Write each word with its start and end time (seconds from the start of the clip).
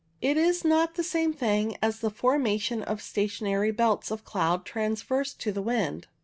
It 0.19 0.35
is 0.35 0.65
not 0.65 0.95
the 0.95 1.03
same 1.03 1.31
thing 1.31 1.77
as 1.79 1.99
the 1.99 2.09
formation 2.09 2.81
of 2.81 3.03
stationary 3.03 3.69
belts 3.69 4.09
of 4.09 4.25
cloud 4.25 4.65
transverse 4.65 5.31
to 5.35 5.51
the 5.51 5.61
wind. 5.61 6.07